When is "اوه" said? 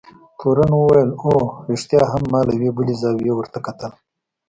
1.21-1.45